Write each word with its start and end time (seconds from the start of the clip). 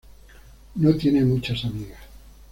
No 0.73 0.95
tiene 0.95 1.23
muchas 1.23 1.63
amigas. 1.63 1.99